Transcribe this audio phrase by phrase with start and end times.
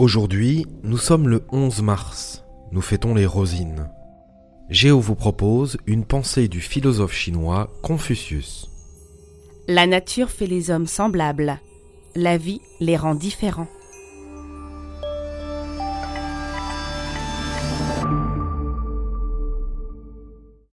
[0.00, 2.42] Aujourd'hui, nous sommes le 11 mars.
[2.72, 3.90] Nous fêtons les rosines.
[4.70, 8.70] Géo vous propose une pensée du philosophe chinois Confucius.
[9.68, 11.60] La nature fait les hommes semblables.
[12.14, 13.68] La vie les rend différents.